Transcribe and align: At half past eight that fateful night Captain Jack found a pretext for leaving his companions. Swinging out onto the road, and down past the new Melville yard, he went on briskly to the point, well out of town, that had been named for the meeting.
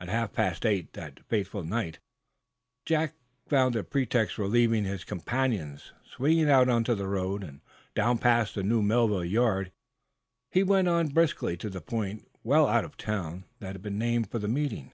At 0.00 0.08
half 0.10 0.32
past 0.32 0.64
eight 0.64 0.92
that 0.92 1.26
fateful 1.26 1.64
night 1.64 1.94
Captain 2.84 2.86
Jack 2.86 3.14
found 3.48 3.74
a 3.74 3.82
pretext 3.82 4.36
for 4.36 4.46
leaving 4.46 4.84
his 4.84 5.02
companions. 5.02 5.92
Swinging 6.04 6.48
out 6.48 6.68
onto 6.68 6.94
the 6.94 7.08
road, 7.08 7.42
and 7.42 7.60
down 7.96 8.18
past 8.18 8.54
the 8.54 8.62
new 8.62 8.80
Melville 8.80 9.24
yard, 9.24 9.72
he 10.52 10.62
went 10.62 10.86
on 10.86 11.08
briskly 11.08 11.56
to 11.56 11.68
the 11.68 11.80
point, 11.80 12.30
well 12.44 12.68
out 12.68 12.84
of 12.84 12.96
town, 12.96 13.44
that 13.58 13.72
had 13.72 13.82
been 13.82 13.98
named 13.98 14.30
for 14.30 14.38
the 14.38 14.46
meeting. 14.46 14.92